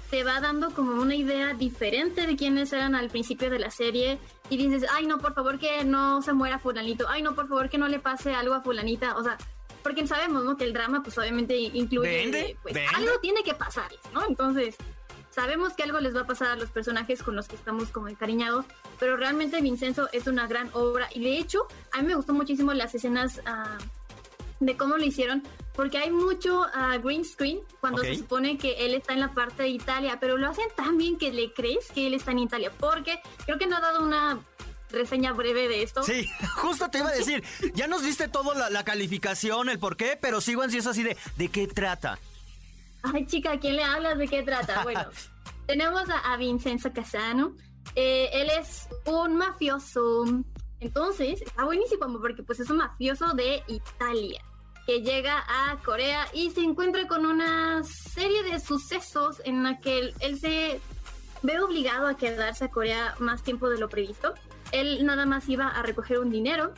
te 0.10 0.24
va 0.24 0.40
dando 0.40 0.72
como 0.72 1.02
una 1.02 1.16
idea 1.16 1.54
diferente 1.54 2.26
de 2.26 2.36
quiénes 2.36 2.72
eran 2.72 2.96
al 2.96 3.10
principio 3.10 3.50
de 3.50 3.60
la 3.60 3.72
serie 3.72 4.20
y 4.50 4.58
dices, 4.58 4.86
ay 4.92 5.06
no, 5.06 5.18
por 5.18 5.34
favor 5.34 5.60
que 5.60 5.84
no 5.84 6.22
se 6.22 6.34
muera 6.34 6.60
fulanito, 6.60 7.08
ay 7.10 7.22
no, 7.22 7.36
por 7.36 7.48
favor 7.48 7.70
que 7.70 7.78
no 7.78 7.88
le 7.88 8.00
pase 8.00 8.34
algo 8.34 8.54
a 8.54 8.62
fulanita, 8.62 9.18
o 9.18 9.24
sea, 9.24 9.38
porque 9.84 10.08
sabemos, 10.08 10.44
¿no? 10.44 10.58
Que 10.58 10.66
el 10.66 10.74
drama 10.74 11.02
pues 11.04 11.18
obviamente 11.18 11.58
incluye, 11.58 12.58
pues 12.62 12.76
algo 12.96 13.20
tiene 13.22 13.44
que 13.44 13.54
pasarles, 13.54 14.00
¿no? 14.14 14.26
Entonces, 14.28 14.76
sabemos 15.38 15.74
que 15.74 15.84
algo 15.84 16.00
les 16.00 16.16
va 16.16 16.22
a 16.22 16.26
pasar 16.26 16.48
a 16.48 16.56
los 16.56 16.72
personajes 16.72 17.22
con 17.22 17.36
los 17.36 17.48
que 17.48 17.56
estamos 17.56 17.90
como 17.90 18.08
encariñados, 18.08 18.66
pero 19.00 19.18
realmente 19.18 19.62
Vincenzo 19.62 20.10
es 20.12 20.26
una 20.26 20.48
gran 20.48 20.72
obra 20.74 21.10
y 21.14 21.24
de 21.24 21.38
hecho 21.38 21.68
a 21.92 22.02
mí 22.02 22.08
me 22.08 22.16
gustó 22.16 22.34
muchísimo 22.34 22.74
las 22.74 22.96
escenas 22.96 23.38
uh, 23.46 24.66
de 24.66 24.76
cómo 24.76 24.98
lo 24.98 25.04
hicieron, 25.04 25.44
porque 25.76 26.00
hay 26.00 26.10
mucho 26.10 26.62
uh, 26.62 27.00
green 27.04 27.24
screen 27.24 27.60
cuando 27.80 28.02
se 28.02 28.16
supone 28.16 28.58
que 28.58 28.84
él 28.84 28.96
está 28.96 29.14
en 29.14 29.20
la 29.20 29.36
parte 29.36 29.62
de 29.62 29.70
Italia, 29.70 30.18
pero 30.20 30.38
lo 30.38 30.50
hacen 30.50 30.66
tan 30.76 30.98
bien 30.98 31.20
que 31.20 31.32
le 31.32 31.54
crees 31.54 31.92
que 31.92 32.08
él 32.08 32.16
está 32.16 32.32
en 32.32 32.40
Italia, 32.40 32.72
porque 32.76 33.20
creo 33.46 33.60
que 33.60 33.68
no 33.68 33.78
ha 33.78 33.82
dado 33.82 34.04
una 34.04 34.40
reseña 34.90 35.34
breve 35.34 35.68
de 35.68 35.84
esto. 35.84 36.02
Sí, 36.02 36.28
justo 36.56 36.90
te 36.90 36.98
iba 36.98 37.10
a 37.10 37.14
decir, 37.14 37.44
ya 37.76 37.86
nos 37.86 38.02
diste 38.02 38.28
todo 38.28 38.56
la, 38.56 38.84
calificación, 38.84 39.70
el 39.70 39.78
por 39.78 39.98
qué, 39.98 40.18
pero 40.20 40.42
sigo 40.42 40.64
ansioso 40.64 40.90
así 40.90 41.04
de, 41.04 41.16
¿de 41.36 41.50
qué 41.50 41.68
trata? 41.68 42.18
Ay, 43.04 43.26
chica, 43.26 43.54
¿a 43.54 43.60
quién 43.60 43.76
le 43.76 43.84
hablas? 43.84 44.18
¿De 44.18 44.28
qué 44.28 44.44
trata? 44.44 44.82
Bueno, 44.84 45.06
tenemos 45.66 46.04
a, 46.10 46.36
Vincenzo 46.38 46.92
Casano. 46.94 47.56
Eh, 47.96 48.30
él 48.34 48.50
es 48.50 48.88
un 49.06 49.38
mafioso 49.38 50.26
entonces, 50.80 51.42
está 51.42 51.66
buenísimo 51.66 52.06
porque 52.20 52.44
pues 52.44 52.60
es 52.60 52.70
un 52.70 52.78
mafioso 52.78 53.34
de 53.34 53.64
Italia 53.68 54.42
que 54.86 55.02
llega 55.02 55.44
a 55.48 55.78
Corea 55.84 56.28
y 56.34 56.52
se 56.52 56.62
encuentra 56.62 57.08
con 57.08 57.26
una 57.26 57.84
serie 57.84 58.44
de 58.44 58.60
sucesos 58.60 59.42
en 59.44 59.64
la 59.64 59.80
que 59.80 60.14
él, 60.20 60.40
se 60.40 60.80
ve 61.42 61.60
obligado 61.60 62.08
a 62.08 62.16
quedarse 62.16 62.66
a 62.66 62.70
Corea 62.70 63.16
más 63.20 63.44
tiempo 63.44 63.70
de 63.70 63.80
lo 63.80 63.90
previsto. 63.90 64.34
Él 64.72 65.06
nada 65.06 65.26
más 65.26 65.50
iba 65.50 65.68
a 65.68 65.82
recoger 65.82 66.20
un 66.20 66.30
dinero 66.30 66.74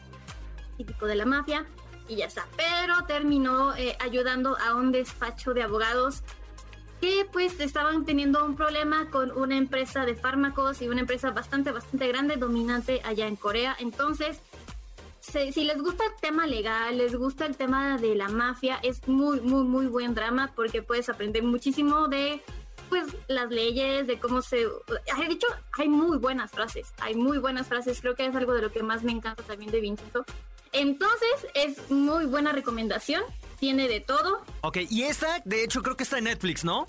típico 0.78 1.06
de 1.06 1.16
la 1.16 1.26
mafia 1.26 1.68
y 2.10 2.18
ya 2.18 2.25
está. 2.25 2.48
Pero 2.58 3.06
terminó 3.08 3.75
eh, 3.75 3.96
ayudando 4.00 4.58
a 4.58 4.75
un 4.75 4.92
despacho 4.92 5.54
de 5.54 5.63
abogados 5.63 6.24
que 7.00 7.25
pues 7.32 7.60
estaban 7.62 8.04
teniendo 8.04 8.44
un 8.44 8.56
problema 8.56 9.10
con 9.10 9.32
una 9.32 9.56
empresa 9.56 10.06
de 10.06 10.16
fármacos 10.16 10.82
y 10.82 10.89
una 10.89 11.01
empresa 11.01 11.32
bastante, 11.32 11.72
bastante 11.72 12.08
grande, 12.08 12.36
dominante 12.36 13.01
allá 13.06 13.28
en 13.28 13.38
Corea. 13.38 13.75
Entonces, 13.80 14.42
si, 15.22 15.63
les 15.63 15.82
gusta 15.82 16.04
el 16.06 16.16
tema 16.20 16.48
legal, 16.48 16.98
les 16.98 17.16
gusta 17.16 17.46
el 17.46 17.56
tema 17.56 17.98
de 17.98 18.16
la 18.16 18.28
mafia, 18.28 18.80
es 18.84 19.08
muy, 19.08 19.39
muy, 19.42 19.63
muy 19.63 19.86
buen 19.88 20.13
drama 20.13 20.51
porque 20.56 20.82
puedes 20.82 21.08
aprender 21.10 21.44
muchísimo 21.44 22.08
de 22.08 22.42
pues 22.89 23.06
las 23.28 23.51
leyes, 23.51 24.08
de 24.08 24.20
cómo 24.20 24.42
se... 24.42 24.63
He 24.63 25.28
dicho, 25.30 25.48
hay 25.74 25.88
muy 25.88 26.18
buenas 26.18 26.51
frases, 26.51 26.92
hay 27.00 27.13
muy 27.13 27.38
buenas 27.38 27.68
frases, 27.68 28.01
creo 28.01 28.16
que 28.16 28.25
es 28.25 28.36
algo 28.36 28.54
de 28.54 28.63
lo 28.63 28.72
que 28.72 28.82
más 28.82 29.04
me 29.04 29.12
encanta 29.12 29.44
también 29.44 29.72
de 29.72 29.80
Vincenzo. 29.80 30.25
Entonces, 30.72 31.48
es 31.54 31.90
muy 31.90 32.26
buena 32.26 32.52
recomendación, 32.52 33.24
tiene 33.60 33.88
de 33.88 34.00
todo. 34.00 34.42
Ok, 34.62 34.78
y 34.90 35.04
esta, 35.04 35.42
de 35.46 35.64
hecho, 35.64 35.82
creo 35.82 35.98
que 35.98 36.04
está 36.04 36.18
en 36.18 36.26
Netflix, 36.26 36.64
¿no? 36.64 36.86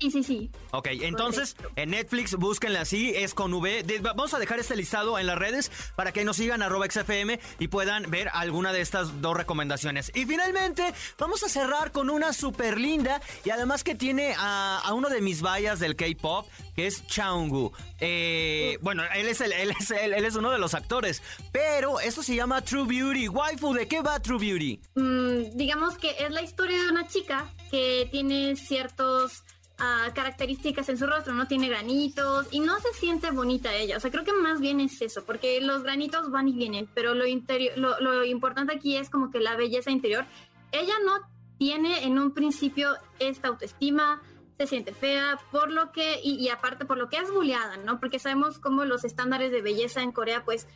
Sí, 0.00 0.10
sí, 0.10 0.22
sí. 0.22 0.50
Ok, 0.72 0.88
entonces 0.92 1.56
en 1.76 1.90
Netflix 1.90 2.34
búsquenla 2.34 2.82
así, 2.82 3.12
es 3.14 3.34
con 3.34 3.52
V. 3.52 3.84
vamos 4.02 4.34
a 4.34 4.38
dejar 4.38 4.58
este 4.58 4.76
listado 4.76 5.18
en 5.18 5.26
las 5.26 5.38
redes 5.38 5.70
para 5.96 6.12
que 6.12 6.24
nos 6.24 6.36
sigan 6.36 6.62
arroba 6.62 6.86
XFM 6.90 7.38
y 7.58 7.68
puedan 7.68 8.10
ver 8.10 8.30
alguna 8.32 8.72
de 8.72 8.80
estas 8.80 9.20
dos 9.20 9.36
recomendaciones. 9.36 10.10
Y 10.14 10.24
finalmente, 10.26 10.94
vamos 11.18 11.42
a 11.42 11.48
cerrar 11.48 11.92
con 11.92 12.10
una 12.10 12.32
súper 12.32 12.78
linda 12.78 13.20
y 13.44 13.50
además 13.50 13.84
que 13.84 13.94
tiene 13.94 14.34
a, 14.38 14.82
uno 14.94 15.08
de 15.08 15.20
mis 15.20 15.42
vallas 15.42 15.80
del 15.80 15.96
K-pop, 15.96 16.46
que 16.74 16.86
es 16.86 17.06
Chaungu. 17.06 17.72
Eh, 18.00 18.78
bueno, 18.80 19.02
él 19.14 19.28
es, 19.28 19.40
el, 19.40 19.52
él, 19.52 19.72
es 19.78 19.90
él 19.90 20.24
es 20.24 20.34
uno 20.36 20.50
de 20.50 20.58
los 20.58 20.74
actores, 20.74 21.22
pero 21.52 22.00
esto 22.00 22.22
se 22.22 22.34
llama 22.34 22.62
True 22.62 22.86
Beauty. 22.86 23.28
Waifu, 23.28 23.74
¿de 23.74 23.86
qué 23.86 24.00
va 24.00 24.20
True 24.20 24.38
Beauty? 24.38 24.80
Mm, 24.94 25.56
digamos 25.56 25.98
que 25.98 26.10
es 26.18 26.30
la 26.30 26.42
historia 26.42 26.82
de 26.82 26.88
una 26.88 27.06
chica 27.06 27.52
que 27.70 28.08
tiene 28.10 28.56
ciertos 28.56 29.44
características 30.14 30.88
en 30.88 30.98
su 30.98 31.06
rostro, 31.06 31.32
no 31.32 31.46
tiene 31.46 31.68
granitos 31.68 32.46
y 32.50 32.60
no 32.60 32.78
se 32.80 32.92
siente 32.92 33.30
bonita 33.30 33.74
ella. 33.74 33.96
O 33.96 34.00
sea, 34.00 34.10
creo 34.10 34.24
que 34.24 34.32
más 34.32 34.60
bien 34.60 34.80
es 34.80 35.00
eso, 35.00 35.24
porque 35.24 35.60
los 35.60 35.82
granitos 35.82 36.30
van 36.30 36.48
y 36.48 36.52
vienen, 36.52 36.88
pero 36.94 37.14
lo, 37.14 37.26
interior, 37.26 37.72
lo, 37.78 38.24
importante 38.24 38.74
aquí 38.74 38.96
es 38.96 39.08
como 39.08 39.30
que 39.30 39.40
la 39.40 39.56
belleza 39.56 39.90
interior. 39.90 40.26
Ella 40.72 40.94
no 41.04 41.12
tiene 41.58 42.04
en 42.04 42.18
un 42.18 42.32
principio 42.32 42.94
esta 43.18 43.48
autoestima, 43.48 44.22
se 44.58 44.66
siente 44.66 44.92
fea, 44.92 45.38
por 45.50 45.70
lo 45.70 45.92
que, 45.92 46.20
y, 46.22 46.34
y 46.34 46.50
aparte 46.50 46.84
por 46.84 46.98
lo 46.98 47.08
que 47.08 47.16
es 47.16 47.30
bulleada, 47.30 47.78
¿no? 47.78 47.98
Porque 48.00 48.18
sabemos 48.18 48.58
cómo 48.58 48.84
los 48.84 49.04
estándares 49.04 49.50
de 49.50 49.62
belleza 49.62 50.02
en 50.02 50.12
Corea, 50.12 50.44
pues 50.44 50.66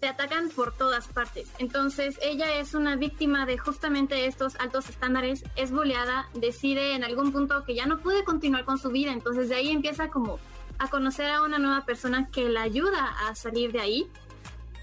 te 0.00 0.08
atacan 0.08 0.50
por 0.50 0.76
todas 0.76 1.08
partes. 1.08 1.48
Entonces, 1.58 2.18
ella 2.22 2.54
es 2.58 2.74
una 2.74 2.96
víctima 2.96 3.46
de 3.46 3.58
justamente 3.58 4.26
estos 4.26 4.56
altos 4.56 4.88
estándares, 4.88 5.44
es 5.56 5.70
boleada, 5.70 6.28
decide 6.34 6.94
en 6.94 7.04
algún 7.04 7.32
punto 7.32 7.64
que 7.64 7.74
ya 7.74 7.86
no 7.86 7.98
puede 7.98 8.24
continuar 8.24 8.64
con 8.64 8.78
su 8.78 8.90
vida, 8.90 9.12
entonces 9.12 9.48
de 9.48 9.56
ahí 9.56 9.70
empieza 9.70 10.08
como 10.08 10.38
a 10.78 10.88
conocer 10.90 11.30
a 11.30 11.42
una 11.42 11.58
nueva 11.58 11.84
persona 11.86 12.28
que 12.30 12.48
la 12.48 12.62
ayuda 12.62 13.16
a 13.26 13.34
salir 13.34 13.72
de 13.72 13.80
ahí. 13.80 14.06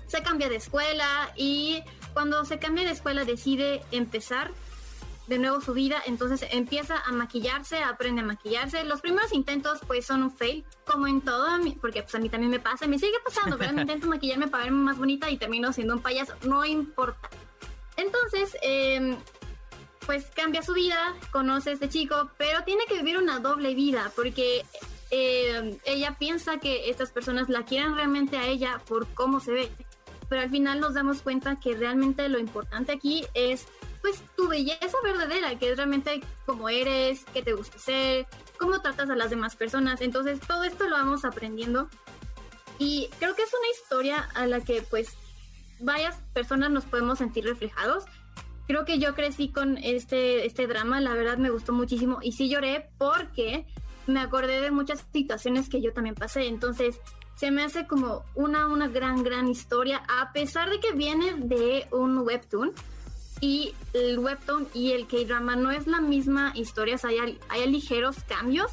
Se 0.08 0.24
cambia 0.24 0.50
de 0.50 0.56
escuela 0.56 1.32
y 1.36 1.84
cuando 2.14 2.46
se 2.46 2.60
cambia 2.60 2.84
de 2.84 2.92
escuela 2.92 3.26
decide 3.26 3.82
empezar 3.92 4.52
de 5.28 5.38
nuevo 5.38 5.62
su 5.62 5.74
vida, 5.74 6.02
entonces 6.06 6.48
empieza 6.52 7.00
a 7.00 7.12
maquillarse, 7.12 7.78
aprende 7.78 8.22
a 8.22 8.26
maquillarse. 8.26 8.84
Los 8.84 9.02
primeros 9.02 9.32
intentos 9.34 9.80
pues 9.88 10.06
son 10.06 10.24
un 10.24 10.36
fail, 10.36 10.66
como 10.86 11.08
en 11.08 11.22
todo, 11.22 11.48
porque 11.80 12.04
pues 12.04 12.14
a 12.16 12.20
mí 12.20 12.30
también 12.30 12.52
me 12.52 12.60
pasa, 12.60 12.88
me 12.88 13.00
sigue 13.00 13.18
pasando, 13.24 13.58
pero 13.58 13.74
me 13.74 13.82
intento 13.84 14.08
maquillarme 14.08 14.48
para 14.48 14.66
verme 14.66 14.84
más 14.84 14.98
bonita 14.98 15.30
y 15.30 15.38
termino 15.38 15.72
siendo 15.72 15.94
un 15.94 16.02
payaso, 16.02 16.34
no 16.44 16.66
importa. 16.66 17.30
Entonces, 17.96 18.58
em, 18.62 19.16
pues 20.06 20.26
cambia 20.36 20.62
su 20.62 20.74
vida, 20.74 21.16
conoce 21.32 21.70
a 21.70 21.74
este 21.74 21.88
chico, 21.88 22.32
pero 22.38 22.64
tiene 22.64 22.84
que 22.88 22.96
vivir 22.96 23.18
una 23.18 23.40
doble 23.40 23.76
vida, 23.76 24.12
porque 24.16 24.66
em, 25.12 25.78
ella 25.86 26.18
piensa 26.20 26.58
que 26.58 26.90
estas 26.90 27.12
personas 27.12 27.48
la 27.48 27.64
quieren 27.64 27.96
realmente 27.96 28.38
a 28.38 28.48
ella 28.48 28.82
por 28.88 29.08
cómo 29.14 29.40
se 29.40 29.52
ve, 29.52 29.72
pero 30.28 30.42
al 30.42 30.50
final 30.50 30.80
nos 30.82 30.96
damos 30.96 31.22
cuenta 31.22 31.60
que 31.60 31.76
realmente 31.76 32.28
lo 32.28 32.40
importante 32.40 32.92
aquí 32.92 33.24
es 33.34 33.68
pues 34.04 34.22
tu 34.36 34.50
belleza 34.50 34.98
verdadera, 35.02 35.58
que 35.58 35.72
es 35.72 35.78
realmente 35.78 36.22
cómo 36.46 36.68
eres, 36.68 37.24
qué 37.34 37.42
te 37.42 37.54
gusta 37.54 37.80
ser, 37.80 38.28
cómo 38.60 38.82
tratas 38.82 39.10
a 39.10 39.16
las 39.16 39.30
demás 39.30 39.56
personas. 39.56 40.02
Entonces 40.02 40.42
todo 40.42 40.66
esto 40.66 40.84
lo 40.90 40.98
vamos 40.98 41.24
aprendiendo 41.24 41.88
y 42.78 43.10
creo 43.18 43.34
que 43.34 43.44
es 43.44 43.54
una 43.54 43.70
historia 43.70 44.30
a 44.36 44.46
la 44.46 44.60
que 44.60 44.82
pues 44.82 45.16
varias 45.80 46.18
personas 46.34 46.70
nos 46.70 46.84
podemos 46.84 47.20
sentir 47.20 47.46
reflejados. 47.46 48.04
Creo 48.68 48.84
que 48.84 49.00
yo 49.00 49.16
crecí 49.16 49.50
con 49.50 49.78
este, 49.78 50.46
este 50.46 50.68
drama, 50.68 51.00
la 51.00 51.14
verdad 51.14 51.38
me 51.38 51.50
gustó 51.50 51.72
muchísimo 51.72 52.20
y 52.22 52.34
sí 52.34 52.50
lloré 52.50 52.90
porque 52.98 53.66
me 54.06 54.20
acordé 54.20 54.60
de 54.60 54.72
muchas 54.72 55.06
situaciones 55.14 55.70
que 55.70 55.82
yo 55.82 55.94
también 55.94 56.16
pasé. 56.16 56.48
Entonces, 56.48 57.00
se 57.38 57.52
me 57.52 57.64
hace 57.64 57.88
como 57.88 58.26
una, 58.36 58.68
una 58.68 58.90
gran, 58.90 59.24
gran 59.24 59.48
historia, 59.48 60.04
a 60.10 60.34
pesar 60.34 60.70
de 60.70 60.82
que 60.82 60.92
viene 60.92 61.36
de 61.38 61.88
un 61.92 62.18
webtoon 62.18 62.74
y 63.44 63.76
el 63.92 64.20
webtoon 64.20 64.70
y 64.74 64.94
el 64.94 65.06
K-drama 65.06 65.58
no 65.58 65.70
es 65.70 65.86
la 65.86 66.00
misma 66.00 66.54
historia, 66.56 66.98
hay, 67.04 67.38
hay 67.50 67.70
ligeros 67.70 68.16
cambios. 68.26 68.72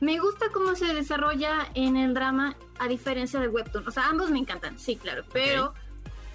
Me 0.00 0.18
gusta 0.18 0.50
cómo 0.52 0.74
se 0.74 0.92
desarrolla 0.92 1.70
en 1.72 1.96
el 1.96 2.12
drama 2.12 2.54
a 2.78 2.88
diferencia 2.88 3.40
del 3.40 3.48
webtoon. 3.48 3.88
O 3.88 3.90
sea, 3.90 4.10
ambos 4.10 4.28
me 4.28 4.38
encantan, 4.38 4.78
sí, 4.78 4.96
claro, 4.96 5.24
pero 5.32 5.72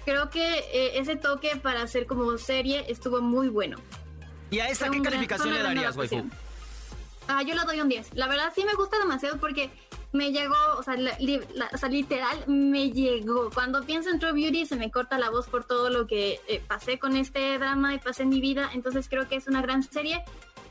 creo 0.04 0.28
que 0.28 0.58
eh, 0.58 0.98
ese 0.98 1.14
toque 1.14 1.54
para 1.62 1.82
hacer 1.82 2.06
como 2.06 2.36
serie 2.36 2.84
estuvo 2.88 3.20
muy 3.20 3.48
bueno. 3.48 3.76
¿Y 4.50 4.58
a 4.58 4.68
esta 4.70 4.90
qué 4.90 5.00
calificación 5.00 5.54
le 5.54 5.62
darías, 5.62 5.96
waifu? 5.96 6.28
Ah, 7.28 7.44
yo 7.44 7.54
le 7.54 7.62
doy 7.62 7.80
un 7.80 7.88
10. 7.88 8.14
La 8.14 8.26
verdad 8.26 8.52
sí 8.56 8.64
me 8.64 8.74
gusta 8.74 8.98
demasiado 8.98 9.38
porque 9.38 9.70
me 10.12 10.32
llegó, 10.32 10.54
o 10.78 10.82
sea, 10.82 10.96
literal, 11.88 12.44
me 12.46 12.90
llegó. 12.90 13.50
Cuando 13.50 13.84
pienso 13.84 14.10
en 14.10 14.18
True 14.18 14.32
Beauty 14.32 14.66
se 14.66 14.76
me 14.76 14.90
corta 14.90 15.18
la 15.18 15.30
voz 15.30 15.48
por 15.48 15.64
todo 15.64 15.90
lo 15.90 16.06
que 16.06 16.40
eh, 16.48 16.62
pasé 16.66 16.98
con 16.98 17.16
este 17.16 17.58
drama 17.58 17.94
y 17.94 17.98
pasé 17.98 18.22
en 18.22 18.30
mi 18.30 18.40
vida, 18.40 18.70
entonces 18.72 19.08
creo 19.08 19.28
que 19.28 19.36
es 19.36 19.46
una 19.48 19.60
gran 19.60 19.82
serie. 19.82 20.22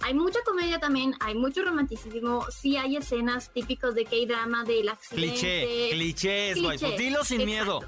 Hay 0.01 0.13
mucha 0.13 0.39
comedia 0.43 0.79
también, 0.79 1.15
hay 1.19 1.35
mucho 1.35 1.63
romanticismo, 1.63 2.45
sí 2.51 2.77
hay 2.77 2.97
escenas 2.97 3.51
típicos 3.51 3.95
de 3.95 4.05
K-drama, 4.05 4.63
del 4.63 4.89
accidente. 4.89 5.31
Cliché, 5.31 5.89
clichés, 5.91 6.57
cliché, 6.57 6.97
dilo 6.97 7.23
sin 7.23 7.45
miedo. 7.45 7.81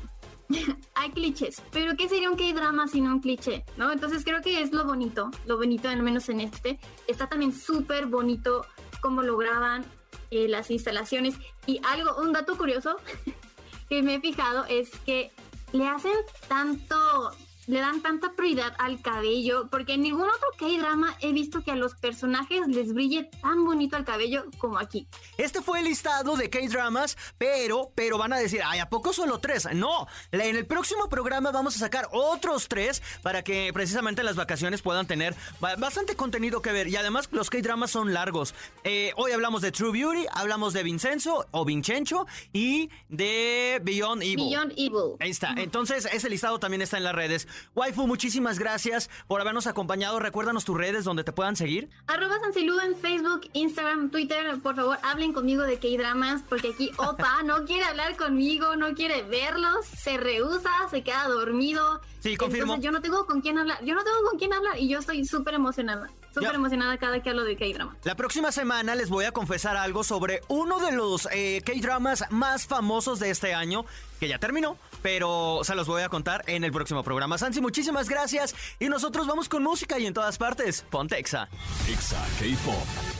hay 0.96 1.12
clichés, 1.12 1.62
pero 1.72 1.96
¿qué 1.96 2.10
sería 2.10 2.30
un 2.30 2.36
K-drama 2.36 2.86
no 2.94 3.14
un 3.14 3.22
cliché? 3.22 3.64
¿No? 3.78 3.92
Entonces 3.92 4.24
creo 4.24 4.42
que 4.42 4.62
es 4.62 4.72
lo 4.72 4.86
bonito, 4.86 5.30
lo 5.46 5.58
bonito 5.58 5.90
al 5.90 6.02
menos 6.02 6.30
en 6.30 6.42
este. 6.42 6.80
Está 7.08 7.28
también 7.28 7.54
súper 7.54 8.08
bonito 8.08 8.66
cómo 9.02 9.22
lo 9.22 9.38
graban, 9.38 9.86
eh, 10.32 10.48
las 10.48 10.72
instalaciones. 10.72 11.36
Y 11.66 11.82
algo, 11.86 12.20
un 12.22 12.34
dato 12.34 12.58
curioso 12.58 12.98
que 13.90 14.02
me 14.02 14.16
he 14.16 14.20
fijado 14.20 14.66
es 14.66 14.90
que 15.06 15.32
le 15.72 15.88
hacen 15.88 16.12
tanto 16.48 17.32
le 17.70 17.82
dan 17.82 18.02
tanta 18.02 18.34
prioridad 18.34 18.74
al 18.80 19.00
cabello, 19.00 19.68
porque 19.70 19.94
en 19.94 20.02
ningún 20.02 20.28
otro 20.28 20.48
K-drama 20.58 21.16
he 21.20 21.32
visto 21.34 21.64
que 21.64 21.70
a 21.70 21.76
los 21.76 21.94
personajes 21.94 22.68
les 22.68 22.94
brille 22.94 23.30
tan 23.44 23.64
bonito 23.64 23.96
el 23.96 24.06
cabello 24.06 24.46
como 24.58 24.80
aquí. 24.80 25.08
Este 25.38 25.62
fue 25.62 25.80
el 25.80 25.86
listado 25.86 26.36
de 26.36 26.50
K-dramas, 26.50 27.16
pero, 27.38 27.92
pero 27.94 28.18
van 28.18 28.34
a 28.34 28.38
decir, 28.38 28.62
ay, 28.66 28.80
¿a 28.80 28.90
poco 28.90 29.14
solo 29.14 29.40
tres? 29.40 29.68
No, 29.76 30.08
en 30.32 30.56
el 30.56 30.66
próximo 30.66 31.10
programa 31.10 31.52
vamos 31.52 31.76
a 31.76 31.80
sacar 31.80 32.10
otros 32.12 32.68
tres 32.68 33.04
para 33.22 33.44
que 33.44 33.70
precisamente 33.72 34.22
en 34.22 34.26
las 34.26 34.36
vacaciones 34.36 34.82
puedan 34.82 35.06
tener 35.06 35.36
bastante 35.60 36.16
contenido 36.16 36.64
que 36.64 36.72
ver. 36.72 36.88
Y 36.88 36.96
además 36.96 37.30
los 37.32 37.52
K-dramas 37.52 37.92
son 37.92 38.16
largos. 38.16 38.56
Eh, 38.84 39.14
hoy 39.16 39.32
hablamos 39.32 39.62
de 39.62 39.72
True 39.72 39.92
Beauty, 39.92 40.26
hablamos 40.34 40.74
de 40.74 40.82
Vincenzo 40.82 41.46
o 41.52 41.66
Vincenzo 41.66 42.26
y 42.52 42.90
de 43.10 43.80
Beyond 43.84 44.24
Evil. 44.24 44.38
Beyond 44.38 44.72
Evil. 44.72 45.16
Ahí 45.20 45.30
está. 45.30 45.54
Entonces, 45.56 46.08
ese 46.12 46.32
listado 46.32 46.60
también 46.60 46.82
está 46.82 46.98
en 46.98 47.04
las 47.04 47.14
redes. 47.14 47.48
Waifu, 47.76 48.08
muchísimas 48.08 48.60
gracias 48.60 49.10
por 49.28 49.42
habernos 49.42 49.68
acompañado. 49.68 50.20
Recuérdanos 50.20 50.66
tus 50.66 50.78
redes 50.78 51.04
donde 51.04 51.24
te 51.24 51.32
puedan 51.32 51.56
seguir. 51.56 51.90
Arroba 52.08 52.40
Sansilu 52.40 52.80
en 52.80 52.96
Facebook, 52.96 53.50
Instagram, 53.54 54.10
Twitter. 54.10 54.60
Por 54.62 54.76
favor, 54.76 54.98
hablen 55.04 55.34
conmigo 55.34 55.64
de 55.64 55.80
K-Dramas, 55.80 56.44
porque 56.48 56.70
aquí 56.70 56.92
Opa 56.98 57.44
no 57.44 57.66
quiere 57.66 57.86
hablar 57.86 58.18
conmigo, 58.18 58.76
no 58.76 58.94
quiere 58.94 59.24
verlos, 59.24 59.86
se 59.86 60.18
rehúsa, 60.18 60.72
se 60.90 61.04
queda 61.04 61.28
dormido. 61.28 62.02
Sí, 62.20 62.36
confirmo. 62.36 62.74
Entonces 62.74 62.86
yo 62.86 62.92
no 62.92 63.02
tengo 63.02 63.26
con 63.26 63.42
quién 63.42 63.58
hablar, 63.58 63.84
yo 63.84 63.96
no 63.96 64.04
tengo 64.04 64.18
con 64.30 64.38
quién 64.38 64.54
hablar 64.54 64.78
y 64.78 64.88
yo 64.90 65.00
estoy 65.00 65.26
súper 65.26 65.54
emocionada. 65.54 66.10
Súper 66.34 66.56
emocionada 66.56 66.98
cada 66.98 67.22
que 67.22 67.30
hablo 67.30 67.44
de 67.44 67.58
K-drama. 67.58 67.96
La 68.04 68.16
próxima 68.16 68.52
semana 68.52 68.96
les 68.96 69.10
voy 69.10 69.26
a 69.26 69.32
confesar 69.32 69.78
algo 69.78 70.04
sobre 70.04 70.42
uno 70.48 70.80
de 70.80 70.92
los 70.92 71.28
eh, 71.32 71.62
K-dramas 71.66 72.26
más 72.30 72.68
famosos 72.68 73.20
de 73.20 73.30
este 73.30 73.54
año, 73.54 73.86
que 74.20 74.28
ya 74.28 74.40
terminó, 74.40 74.78
pero 75.02 75.62
se 75.64 75.76
los 75.76 75.88
voy 75.88 76.04
a 76.04 76.10
contar 76.10 76.44
en 76.48 76.64
el 76.64 76.72
próximo 76.72 77.04
programa. 77.04 77.38
Sansi, 77.38 77.62
muchísimas 77.62 78.10
gracias 78.10 78.56
y 78.80 78.90
nosotros 78.90 79.28
vamos 79.28 79.50
con 79.50 79.64
música 79.64 80.00
y 80.00 80.06
en 80.06 80.14
todas 80.14 80.38
partes. 80.38 80.86
Ponte 80.90 81.18
Exa. 81.18 81.50
Exa 81.88 82.24
K-Pop. 82.40 83.19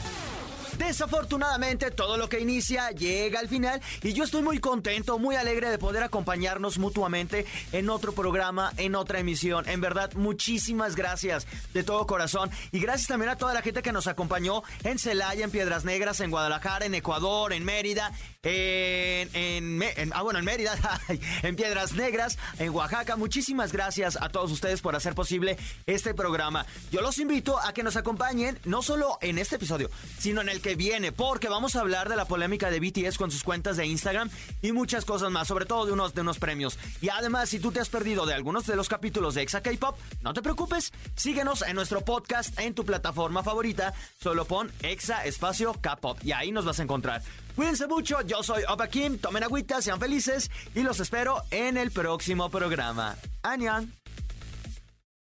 Desafortunadamente, 0.80 1.90
todo 1.90 2.16
lo 2.16 2.30
que 2.30 2.40
inicia 2.40 2.90
llega 2.92 3.38
al 3.38 3.48
final 3.48 3.82
y 4.02 4.14
yo 4.14 4.24
estoy 4.24 4.40
muy 4.40 4.60
contento, 4.60 5.18
muy 5.18 5.36
alegre 5.36 5.68
de 5.68 5.76
poder 5.76 6.02
acompañarnos 6.02 6.78
mutuamente 6.78 7.44
en 7.72 7.90
otro 7.90 8.12
programa, 8.12 8.72
en 8.78 8.94
otra 8.94 9.18
emisión. 9.18 9.68
En 9.68 9.82
verdad, 9.82 10.10
muchísimas 10.14 10.96
gracias 10.96 11.46
de 11.74 11.82
todo 11.84 12.06
corazón 12.06 12.50
y 12.72 12.80
gracias 12.80 13.08
también 13.08 13.28
a 13.28 13.36
toda 13.36 13.52
la 13.52 13.60
gente 13.60 13.82
que 13.82 13.92
nos 13.92 14.06
acompañó 14.06 14.62
en 14.82 14.98
Celaya, 14.98 15.44
en 15.44 15.50
Piedras 15.50 15.84
Negras, 15.84 16.18
en 16.20 16.30
Guadalajara, 16.30 16.86
en 16.86 16.94
Ecuador, 16.94 17.52
en 17.52 17.62
Mérida, 17.62 18.10
en, 18.42 19.82
ah, 20.14 20.22
bueno, 20.22 20.38
en 20.38 20.46
Mérida, 20.46 20.78
en 21.42 21.56
Piedras 21.56 21.92
Negras, 21.92 22.38
en 22.58 22.70
Oaxaca. 22.70 23.16
Muchísimas 23.16 23.70
gracias 23.70 24.16
a 24.18 24.30
todos 24.30 24.50
ustedes 24.50 24.80
por 24.80 24.96
hacer 24.96 25.14
posible 25.14 25.58
este 25.84 26.14
programa. 26.14 26.64
Yo 26.90 27.02
los 27.02 27.18
invito 27.18 27.60
a 27.60 27.74
que 27.74 27.82
nos 27.82 27.96
acompañen 27.96 28.58
no 28.64 28.80
solo 28.80 29.18
en 29.20 29.36
este 29.36 29.56
episodio, 29.56 29.90
sino 30.18 30.40
en 30.40 30.48
el 30.48 30.62
que 30.62 30.69
viene, 30.76 31.12
porque 31.12 31.48
vamos 31.48 31.76
a 31.76 31.80
hablar 31.80 32.08
de 32.08 32.16
la 32.16 32.24
polémica 32.24 32.70
de 32.70 32.80
BTS 32.80 33.18
con 33.18 33.30
sus 33.30 33.44
cuentas 33.44 33.76
de 33.76 33.86
Instagram 33.86 34.30
y 34.62 34.72
muchas 34.72 35.04
cosas 35.04 35.30
más, 35.30 35.48
sobre 35.48 35.66
todo 35.66 35.86
de 35.86 35.92
unos, 35.92 36.14
de 36.14 36.20
unos 36.20 36.38
premios. 36.38 36.78
Y 37.00 37.08
además, 37.08 37.48
si 37.48 37.58
tú 37.58 37.72
te 37.72 37.80
has 37.80 37.88
perdido 37.88 38.26
de 38.26 38.34
algunos 38.34 38.66
de 38.66 38.76
los 38.76 38.88
capítulos 38.88 39.34
de 39.34 39.42
Exa 39.42 39.62
K-Pop, 39.62 39.96
no 40.22 40.34
te 40.34 40.42
preocupes, 40.42 40.92
síguenos 41.16 41.62
en 41.62 41.74
nuestro 41.74 42.00
podcast 42.02 42.58
en 42.58 42.74
tu 42.74 42.84
plataforma 42.84 43.42
favorita, 43.42 43.94
solo 44.22 44.44
pon 44.44 44.70
Exa 44.82 45.24
Espacio 45.24 45.74
K-Pop 45.80 46.18
y 46.22 46.32
ahí 46.32 46.52
nos 46.52 46.64
vas 46.64 46.80
a 46.80 46.82
encontrar. 46.82 47.22
Cuídense 47.56 47.86
mucho, 47.86 48.22
yo 48.22 48.42
soy 48.42 48.62
Opa 48.68 48.88
Kim, 48.88 49.18
tomen 49.18 49.42
agüita, 49.42 49.82
sean 49.82 50.00
felices 50.00 50.50
y 50.74 50.82
los 50.82 51.00
espero 51.00 51.42
en 51.50 51.76
el 51.76 51.90
próximo 51.90 52.48
programa. 52.48 53.16
Anian. 53.42 53.99